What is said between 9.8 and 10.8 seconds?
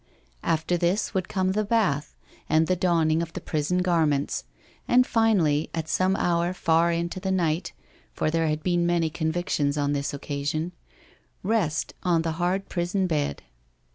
this occasion—